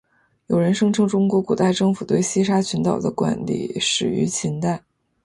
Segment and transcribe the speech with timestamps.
[0.47, 4.83] 有人声称中国古代政府对西沙群岛的管理始于秦代。